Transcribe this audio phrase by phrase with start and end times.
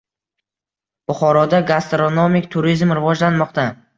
[1.11, 3.67] Buxoroda gastronomik turizm rivojlanmoqda